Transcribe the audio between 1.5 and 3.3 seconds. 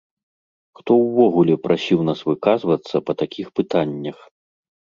прасіў нас выказвацца па